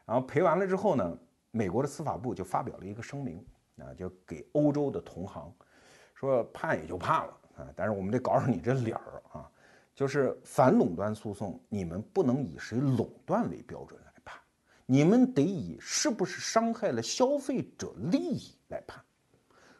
[0.06, 1.16] 然后赔完了之后呢，
[1.50, 3.44] 美国的司法部就发表了一个声明，
[3.76, 5.52] 啊，就给欧洲的同行
[6.14, 9.50] 说判也就判了啊，但是我们得搞上你这脸儿啊。
[9.98, 14.38] 就是反垄断诉讼，你们不能以谁垄断为标准来判，
[14.86, 19.02] 你们得以是不是伤害了消费者利益来判。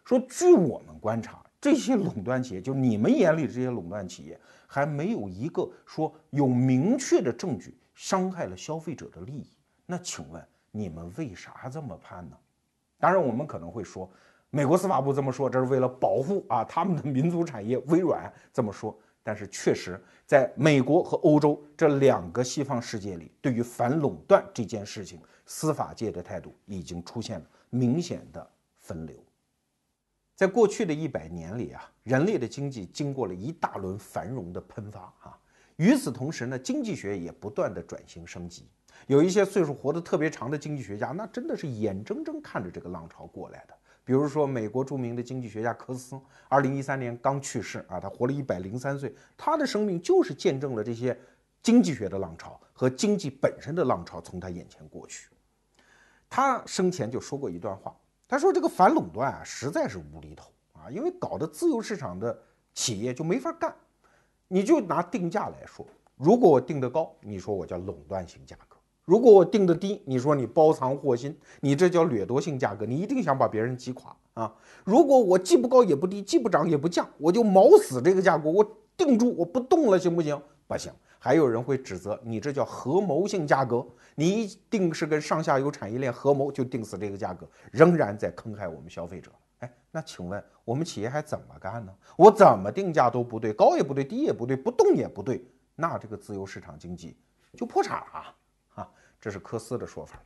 [0.02, 9.48] 说据我们观察，这些垄断企业，就你们眼里这些垄断企业，还没有一个说有明确的证据伤害了消费者的利益。
[9.86, 12.36] 那请问你们为啥这么判呢？
[12.98, 14.10] 当然，我们可能会说，
[14.50, 18.98] 美国司法部这么说，这是为了保护啊他们的民族产业，微软这么说。
[19.22, 28.50] 但是确实，在美国和欧洲这两个西方世界里，对于反垄断这件事情，司法界的态度已经出现了明显的
[28.80, 29.16] 分流。
[30.34, 35.38] 在过去的一百年里啊，人类的经济经过了一大轮繁荣的喷发啊。
[35.76, 38.68] 与此同时呢，经济学也不断的转型升级。
[39.06, 43.74] 有一些岁数活得特别长的经济学家，那真的是眼睁睁看着这个浪潮过来的。
[44.08, 46.18] 比如说，美国著名的经济学家科斯，
[46.48, 51.14] 二零一三年刚去世啊，他活了一百零三岁，他的生命就是见证了这些
[51.62, 55.28] 经济学的浪潮和经济本身的浪潮从他眼前过去。
[56.26, 57.94] 他生前就说过一段话，
[58.26, 62.42] 他说：“这个反垄断啊，实在是无厘头啊，因为搞得自由市场的
[62.72, 63.76] 企业就没法干。
[64.46, 68.67] 你就拿定价来说，如果我定得高，你说我叫垄断型价格。”
[69.08, 74.54] 如果我定的低，你说你包藏祸心，你这叫掠夺性价格，你一定想把别人击垮啊！
[74.84, 78.62] 如果我既不高也不低，既不涨也不降，我就锚死这个价格，我
[78.98, 80.38] 定住，我不动了，行不行？
[80.66, 80.92] 不行。
[81.18, 83.82] 还有人会指责你这叫合谋性价格，
[84.14, 89.30] 你一定是跟上下游产业链合谋就定死这个价格，仍然在坑害我们消费者。
[89.60, 91.90] 哎，那请问我们企业还怎么干呢？
[92.14, 95.42] 我怎么定价都不对，高也不对，低也不对，不动也不对，
[95.74, 97.16] 那这个自由市场经济
[97.56, 98.34] 就破产了。
[99.20, 100.22] 这是科斯的说法，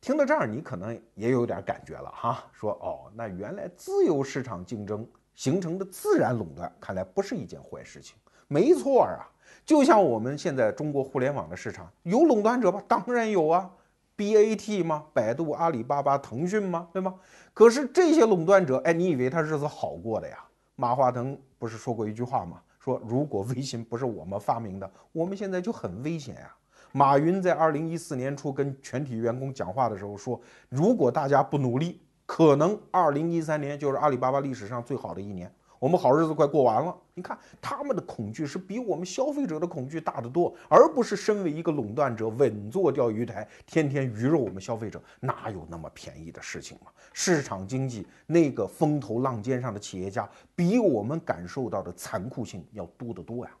[0.00, 8.16] 听到这儿，你可能也有点感觉了哈，说哦，那原来自由市场竞争形成的自然垄断，看来不是一件坏事情。
[8.48, 9.22] 没错啊，
[9.64, 12.82] 就像我们现在中国互联网的市场有垄断者吧？
[12.88, 13.70] 当然有啊
[14.16, 15.04] ，BAT 吗？
[15.12, 16.88] 百度、阿里巴巴、腾讯吗？
[16.92, 17.14] 对吗？
[17.54, 20.38] 可是这些垄断者，哎，你以为他日子好过的呀？
[20.74, 22.60] 马化腾不是说过一句话吗？
[22.80, 26.54] 说如果微信不是我们发明的，我们现在就很危险呀。
[26.92, 35.52] 马云在二零一四年初跟全体员工讲话的时候说：“如果大家不努力，可能二零一三年就是阿里巴巴历史上最好的一年。
[35.78, 46.90] 我们好日子快过完了，你看他们的恐惧是比我们消费者的恐惧大得多，而不是身为一个垄断者稳坐钓鱼台，天天鱼肉我们消费者，哪有那么便宜的事情嘛？
[47.12, 53.52] 市场经济那个风头浪尖上的企业家，比我们感受到的残酷性要多得多呀。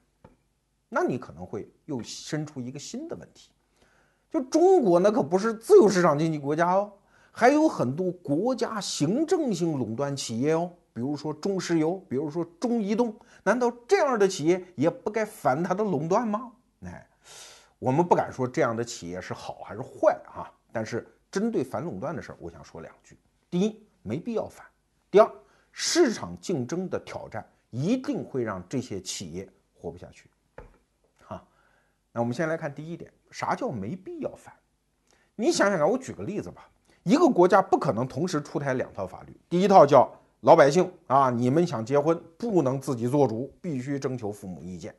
[0.88, 3.50] 那你可能会又生出一个新的问题，
[4.30, 6.92] 就中国那可不是自由市场经济国家哦，
[7.30, 10.70] 还有很多国家行政性垄断企业哦。
[10.92, 16.50] 比如说中石油，比如说中移动，难道这样的企业也不该反它的垄断吗？
[16.84, 17.06] 哎，
[17.78, 20.50] 我们不敢说这样的企业是好还是坏啊。
[20.72, 23.16] 但是针对反垄断的事儿，我想说两句：
[23.48, 24.64] 第一，没必要反；
[25.10, 25.30] 第二，
[25.70, 30.28] 市场竞争的挑战一定会让这些企业活不下去。
[32.18, 34.52] 那我们先来看第一点，啥叫没必要反？
[35.36, 36.68] 你想想看，我举个例子吧，
[37.04, 40.12] 一个国家不可能同时出台两套法律，第一套叫。
[40.40, 44.92] 老百姓啊，你们想结婚不能自己做主，必须征求父母意见。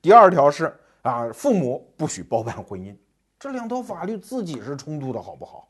[0.00, 2.94] 第二条是啊，父母不许包办婚姻。
[3.36, 5.68] 这两套法律自己是冲突的，好不好？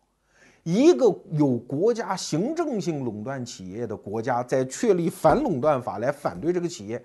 [0.65, 7.03] 一个有国家行政性垄断企业的国家，在确立反垄断法来反对这个企业，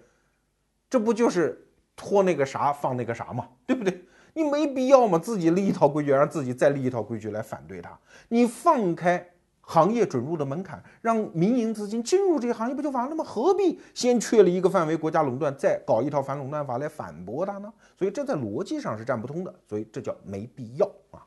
[0.90, 1.65] 这不就是
[1.96, 3.48] 拖那个啥放那个啥嘛？
[3.66, 4.06] 对不对？
[4.34, 7.98] 你没必要嘛，自己立一套规矩，让自己再立一套规矩来反对它。
[8.30, 9.30] 你放开。
[9.68, 13.24] 行业准入的门槛，让民营资金进入这些行业不就完了吗？
[13.26, 17.74] 何必先确立一个范围国家垄断，再搞一套反垄断法来反驳它呢？
[17.98, 21.26] 所以这在逻辑上是站不通的，所以这叫没必要啊。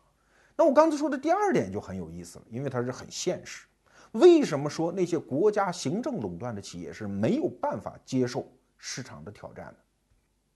[0.55, 3.67] 那我刚才说的第二点就很有意思了，因为它是很现实。
[4.13, 9.77] 为什么说那些国家行政垄断的企业是没有办法接受市场的挑战的？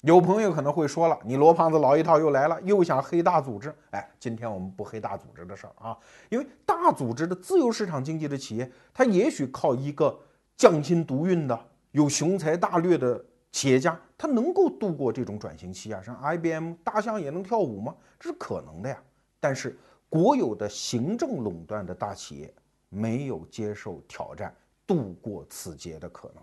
[0.02, 3.72] 有朋友可能会说了，你罗胖子老一套又来了，又想黑大组织。
[3.90, 5.96] 哎，今天我们不黑大组织的事儿啊，
[6.28, 10.18] 因为大组织的自由市场经济的企业，它也许靠一个
[10.56, 11.56] 匠心独运的、
[11.92, 16.02] 有雄才大略的企业家，他能够度过这种转型期啊。
[16.04, 17.94] 像 IBM，大象也能跳舞吗？
[18.18, 19.00] 这是可能的呀。
[19.38, 22.52] 但是国有的行政垄断的大企业
[22.88, 24.52] 没有接受挑战、
[24.84, 26.42] 度过此劫的可能。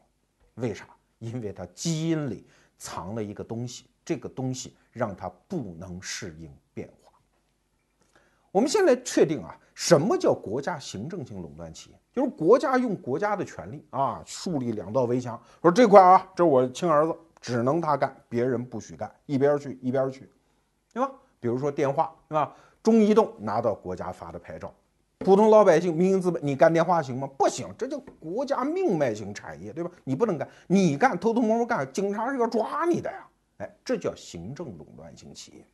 [0.65, 0.87] 为啥？
[1.17, 2.47] 因为它基因里。
[2.79, 7.11] 藏了一个东西，这个东西让它不能适应变化。
[8.51, 11.99] 我们先来确定啊，什么叫国家行政性垄断企业？
[12.11, 20.27] 就是国家用国家的权利啊，树立两道围墙，说这块啊，这是我亲儿子，只能他干，别人不许干，一边去一边去，
[20.91, 21.11] 对吧？
[21.39, 22.55] 比如说电话，对吧？
[22.81, 24.73] 中移动拿到国家发的牌照。
[25.19, 27.27] 普通老百姓、民营资本，你干电话行吗？
[27.37, 29.91] 不行，这叫国家命脉型产业，对吧？
[30.05, 33.27] 你不能干，你干偷偷摸摸干，警察是要抓你的呀！
[33.57, 35.65] 哎，这叫行政垄断型企业。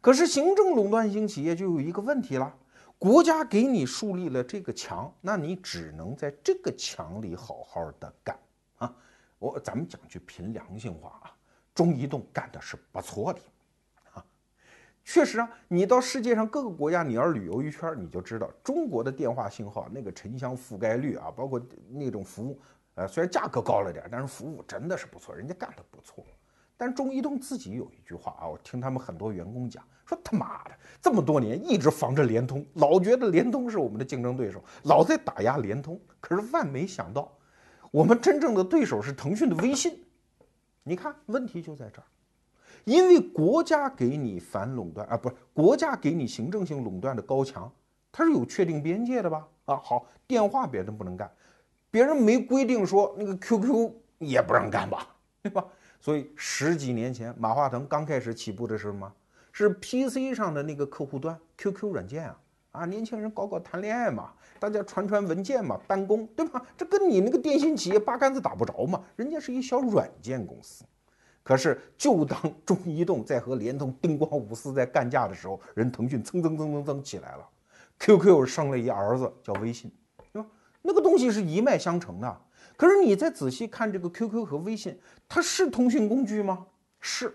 [0.00, 2.52] 可是行政垄断型企业就有一个问题了：
[2.98, 8.36] 国家给你树立了这个墙，那你只能在这个墙里好好的干
[8.78, 8.92] 啊！
[9.38, 11.30] 我咱们讲句凭良心话啊，
[11.72, 13.40] 中移动干的是不错的。
[15.08, 22.60] 确实啊，你到世界上各个国家，你要旅游一圈，你就知道中国的电话信号那个城乡覆盖率啊，包括那种服务，
[22.96, 26.26] 呃，虽然价格高了点，但是服务真的是不错，人家干的不错。
[26.76, 35.98] 但中移动自己有一句话啊，我听他们很多员工讲，说他妈的这么多年一直防着联通，老觉得联通是我们的竞争对手，老在打压联通。
[36.20, 37.32] 可是万没想到，
[37.92, 40.04] 我们真正的对手是腾讯的微信。
[40.82, 42.04] 你看问题就在这儿。
[42.86, 47.70] 因为国家给你反垄断啊，不是国家给你行政性垄断的高墙，
[48.12, 49.44] 它是有确定边界的吧？
[49.64, 51.28] 啊，好，电话别人不能干，
[51.90, 55.08] 别人没规定说那个 QQ 也不让干吧，
[55.42, 55.66] 对吧？
[55.98, 59.12] 所以十几年前马化腾刚开始起步的时候嘛，
[59.50, 62.38] 是 PC 上的那个客户端 QQ 软件啊，
[62.70, 66.64] 啊，年轻人搞搞谈恋爱嘛，大家传传文件嘛，办公对吧？
[66.76, 70.84] 这跟你那个电信企业八竿子打不着嘛，人家是一小软件公司。
[71.46, 77.48] 可是，就当中移动在和联通叮咣五四在干架的时候，人腾讯蹭蹭蹭蹭蹭起来了
[78.00, 79.88] ，QQ 生了一儿子叫微信，
[80.32, 80.48] 对吧？
[80.82, 82.40] 那个东西是一脉相承的。
[82.76, 86.66] 可是你再仔细看这个 QQ 和微信，它是通讯工具吗？
[86.98, 87.32] 是，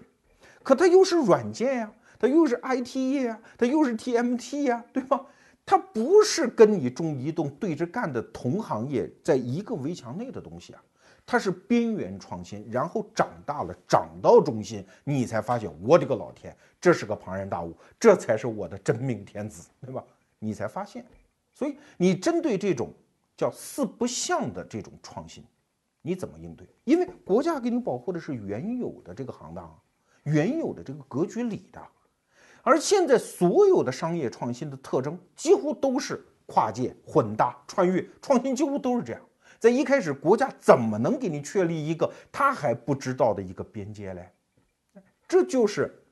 [0.62, 5.26] 可它又是软件呀，它又是 IT 业呀，它又是 TMT 呀，对吧？
[5.66, 10.84] 它不是跟你中移动对着干的同行业，在一个围墙内的东西啊。
[11.32, 20.04] 它是边缘创新，然后长大了，长到中心，你才发现，我的个老天，这是个庞然大物，这才是我的真命天子，对吧？
[20.40, 21.06] 你才发现，
[21.54, 22.94] 所以你针对这种
[23.38, 25.42] 叫四不像的这种创新，
[26.02, 26.68] 你怎么应对？
[26.84, 29.74] 因为国家给你保护的是原有的这个行当，
[30.24, 31.82] 原有的这个格局里的，
[32.62, 39.22] 而现在所有的商业创新的特征，几乎都是跨界、混搭、穿越、创新，几乎都是这样。
[39.62, 44.28] 在一开始，国家怎么能给你确立一个他还不知道的一个边界嘞？
[45.28, 46.03] 这就是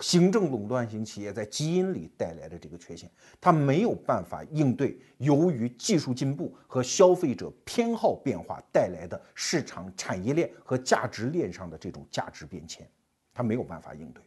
[0.00, 3.08] 行政垄断型企业在基因里带来的这个缺陷，
[3.40, 12.84] 它没有办法应对由于技术进步和消费者偏好变化带来的市场产业链和价值链上的这种价值变迁，
[13.32, 14.20] 它没有办法应对。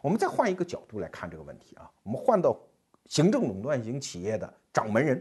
[0.00, 2.56] 我们再换一个角度来看这个问题啊，我们换到
[3.06, 5.20] 行政垄断型企业的掌门人。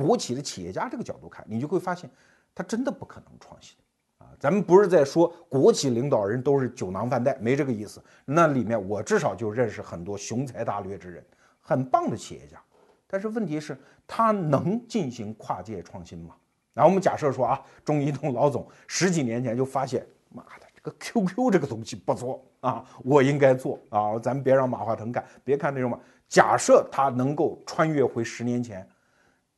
[0.00, 2.08] 国企的企业家这个角度看，你就会发现，
[2.54, 3.76] 他真的不可能创新
[4.18, 4.26] 啊！
[4.38, 8.02] 咱们不是在说国企领导人都是酒囊饭袋，没这个意思。
[8.24, 11.22] 那里面我至少就认识很多雄才大略之人，
[11.60, 12.58] 很棒的企业家。
[13.06, 13.76] 但是问题是，
[14.06, 16.34] 他能进行跨界创新吗？
[16.72, 24.18] 然后我们假设说啊，中移动老总十几年前就发现，妈的，这个 QQ 这个东西不错啊，我应该做啊！
[24.18, 26.00] 咱们别让马化腾干，别看那种嘛。
[26.28, 28.88] 假设他能够穿越回十年前。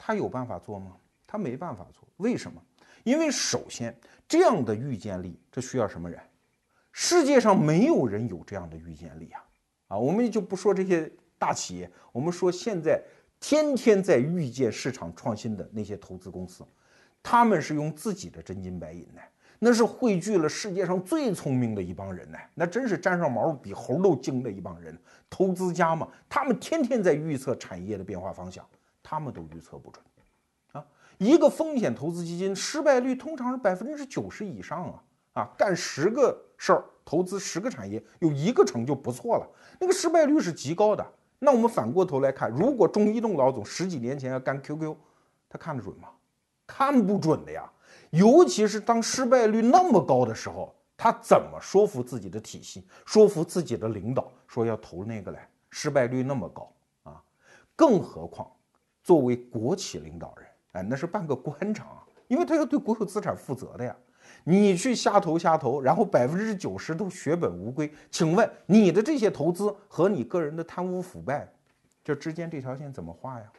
[0.05, 0.96] 他有办法做吗？
[1.28, 2.61] 他没办法做，为什么？
[3.05, 3.96] 因为首先，
[4.26, 6.20] 这样的预见力，这需要什么人？
[6.90, 9.44] 世界上没有人有这样的预见力啊！
[9.86, 13.00] 啊，我们就不说这些大企业，我们说现在
[13.38, 16.64] 天天在预见市场创新的那些投资公司，
[17.22, 19.20] 他们是用自己的真金白银呢，
[19.61, 24.98] 那是汇聚了世界上最聪明的一帮人呢，那真是沾上毛比猴都精的一帮人，
[25.30, 28.66] 投资家嘛，他们天天在预测产业的变化方向。
[29.12, 30.02] 他们都预测不准，
[30.72, 30.82] 啊，
[31.18, 35.04] 一个风险投资基金失败率通常是百分之九十以上啊，
[35.34, 39.46] 啊，干十个事儿，投资十个产业，有一个成就不错了，
[39.78, 41.06] 那个失败率是极高的。
[41.38, 44.96] 那我们反过头来看，如果中移动老总十几年前要干 QQ，
[45.46, 46.08] 他看得准吗？
[46.66, 47.70] 看不准的呀，
[48.12, 55.46] 尤其是当失败率那么高的时候，他怎么说服自己的体系，说服自己的领导说要投那个来？
[55.68, 57.22] 失败率那么高啊，
[57.76, 58.50] 更何况。
[59.03, 63.96] 作为国企领导人，哎，那是半个官场啊，因为他要对国有资产负责的呀。
[64.44, 71.53] 你去瞎投瞎投，然后百分之九十都血本无归，请问你的这些投资和你个人的贪污腐败，
[72.03, 73.53] 这之间这条线怎么画呀？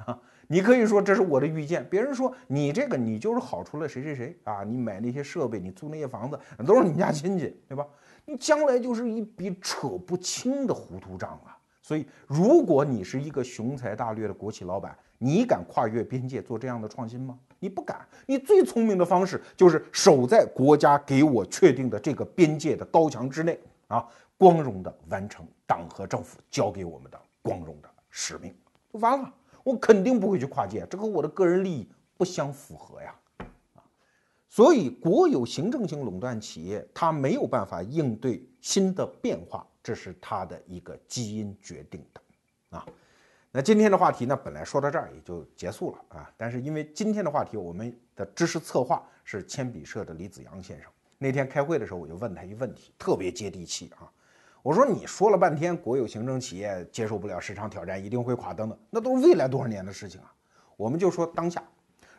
[0.06, 0.18] 啊，
[0.48, 7.86] 你可以说这是我的预见，别人说你这个你就是好出了谁谁谁啊，你买那些设备，你租那些房子，都是你家亲戚，对吧？
[8.24, 11.59] 你将来就是一笔扯不清的糊涂账啊。
[11.90, 17.36] 所以，如果你是一个雄才大略的国企老板，你敢跨越边界做这样的创新吗？
[17.58, 18.06] 你不敢。
[18.26, 24.06] 你最聪明的方式就是守在国家给我确定的这个边界的高墙之内啊，
[24.38, 28.54] 光荣的完成党和政府交给我们的光荣的使命，
[28.92, 29.28] 就完了。
[29.64, 33.12] 我肯定不会去跨界，这和我的个人利益不相符合呀。
[33.74, 33.82] 啊，
[34.48, 39.66] 所以国有行政性垄断企业它没有办法应对新的变化。
[39.82, 42.86] 这是他的一个基因决定的，啊，
[43.50, 50.90] 那今天的话题呢，本来说到这儿也就结束了啊，但是因为今天的话题，我们的知识策划是铅笔社的李子阳先生。
[51.16, 54.10] 那天开会的时候，我就问他一问题，特别接地气啊，
[54.62, 60.32] 我说你说了半天，国有行政企业接受不了市场挑战，一定会垮等等，那都是未来多少年的事情啊？
[60.76, 61.62] 我们就说当下，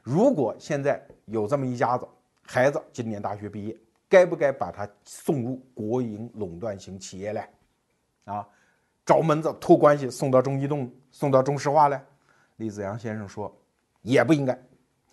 [0.01, 2.07] 如果现在有这么一家子
[2.41, 3.78] 孩子，今年大学毕业。
[4.12, 7.49] 该不该把他送入国营垄断型企业来？
[8.26, 8.45] 啊，
[9.05, 12.03] 找门子托关系送到中移动、送到中石化来？
[12.57, 13.55] 李子阳先生说，
[14.01, 14.51] 也不应该。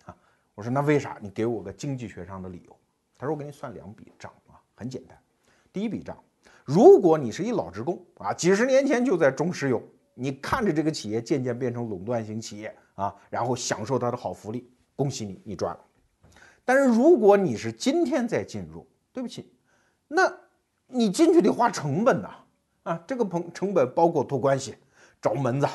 [0.03, 0.13] 啊，
[0.53, 1.17] 我说那为啥？
[1.21, 2.75] 你给我个经济学上的理由。
[3.17, 5.17] 他说我给你算两笔账啊，很简单。
[5.71, 6.21] 第一笔账，
[6.65, 9.81] 如果你是一老职工啊，几十年前就在中石油，
[10.13, 15.79] 你看着这个企业渐渐变成垄断型企业啊，然后享受它的好福利，恭喜你，你赚了。
[16.69, 19.51] 但是如果你是今天再进入，对不起，
[20.07, 20.31] 那
[20.85, 22.29] 你进去得花成本呐，
[22.83, 24.75] 啊，这个成成本包括托关系、
[25.19, 25.67] 找门子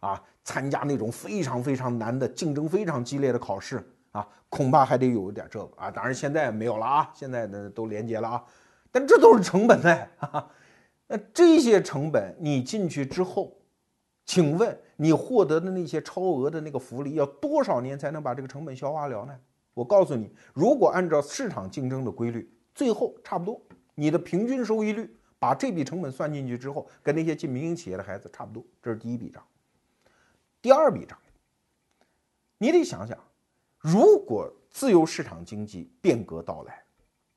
[0.00, 5.90] 啊，参加那种非常非常难的、竞争非常激烈的考试啊，恐怕还得有一点这个啊。
[5.90, 8.44] 当然现在没有了啊，现在呢都连接了啊，
[8.90, 10.06] 但这都是成本呢。
[11.08, 13.56] 那这些成本你进去之后，
[14.26, 19.34] 请问你获得的那些超额的那个福利，要多少年才能把这个成本消化了呢？
[19.74, 23.60] 我告诉你，如果按照市场竞争的规律，最后差不多，
[23.94, 28.64] 你的平均收益率把这笔成本算进去之后，跟那些进民营企业的孩子差不多。
[28.82, 29.42] 这是第一笔账。
[30.60, 31.18] 第二笔账，
[32.58, 33.18] 你得想想，
[33.78, 36.84] 如果自由市场经济变革到来，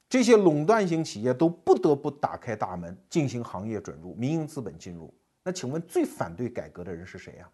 [0.08, 5.14] 这些垄断型企业都不得不打开大门进行行业准入，民营资本进入，
[5.44, 7.50] 那请问最反对改革的人是谁呀？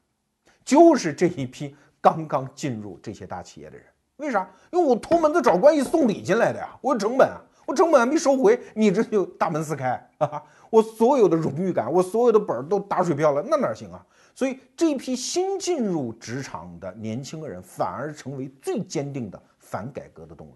[0.65, 3.85] 就是这一批刚刚进入这些大企业的人。
[4.21, 4.49] 为啥？
[4.71, 10.41] 因为我托门子找关系送礼进来的呀，我有成本啊，我成本还没收回，你这就大门四开啊！
[10.69, 14.05] 我所有的荣誉感，我所有的本儿都打水漂了，那哪行啊？
[14.33, 20.53] 所以这批新进入职场的年轻人，反而成为最坚定的反改革的动力。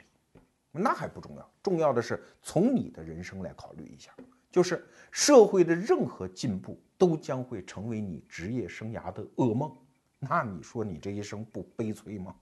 [0.72, 4.12] 那还不重要，重要的是从你的人生来考虑一下，
[4.52, 9.72] 就是社会的任何进步都将会成为你职业生涯的噩梦。
[10.20, 12.34] 那你说你这一生不悲催吗？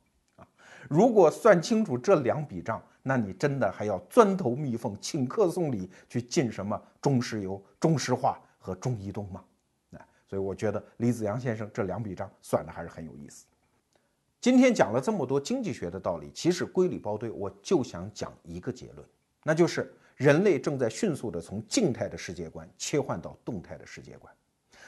[0.89, 9.43] 如果算清楚这两笔账，那你真的还要钻头蜜缝、请客送礼去进什么中石油、中石化和中移动吗？
[9.93, 13.45] 啊，所以我觉得李子阳先生这两笔账算的还是很有意思。
[14.39, 19.07] 今天讲了这么多经济学的道理，其实归里包堆，我就想讲一个结论，
[19.43, 24.33] 那就是人类正在迅速的从静态的世界观切换到动态的世界观。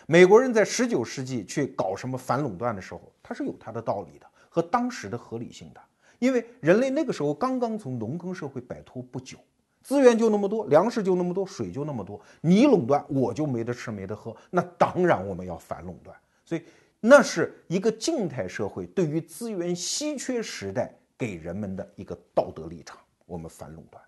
[0.08, 5.82] 美国人在十九世纪去搞什么反垄断的时候，他是有他的道理的和当时的合理性的，
[6.20, 9.38] 因为人类那个时候刚刚从农耕社会摆脱不久，
[9.82, 16.62] 资源就那么多，粮食就那么多，水就那么多，你垄断我就没得吃没得喝，那当然我们要反垄断，所以。
[17.08, 22.98] 那是一个静态社会对于资源稀缺时代给人们的一个道德立场，
[23.28, 24.04] 我们反垄断。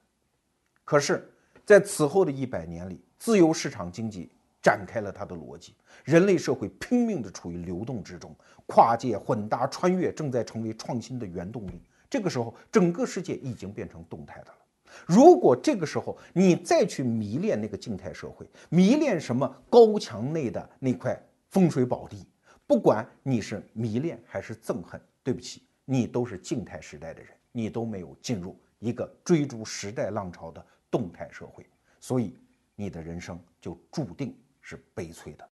[0.83, 1.31] 可是，
[1.63, 4.31] 在此后的一百年里，自由市场经济
[4.63, 8.35] 展开了它的逻辑，人类社会拼命地处于流动之中，
[8.65, 11.83] 跨界、混搭、穿越正在成为创新的原动力。
[12.09, 14.57] 这个时候，整个世界已经变成动态的了。
[15.05, 22.25] 如果这个时候你再去迷恋那个静态社会，迷恋什么高墙内的那块风水宝地？
[22.65, 31.65] 不管你是迷恋还是憎恨，对不起，你都是静态时代的人，你都没有进入一个追逐时代浪潮的动态社会，
[31.99, 32.37] 所以
[32.75, 35.45] 你的人生就注定是悲催的。